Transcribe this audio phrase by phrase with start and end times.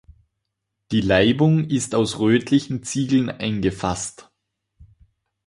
[0.91, 4.31] Die Laibung ist aus rötlichen Ziegeln eingefasst.